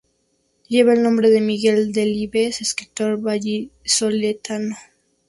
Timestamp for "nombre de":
1.03-1.41